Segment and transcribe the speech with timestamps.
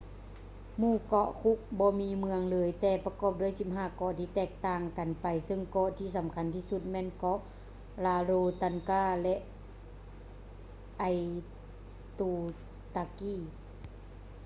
[0.79, 7.39] ໝູ່ເກາະ cook ບໍ່ມີເມືອງເລີຍແຕ່ປະກອບດ້ວຍ 15 ເກາະທີ່ຕ່າງກັນໄປ ເຊິ່ງເກາະທີ່ສຳຄັນທີ່ສຸດແມ່ນເກາະ
[8.05, 9.35] rarotonga ແລະ
[11.07, 13.35] aitutaki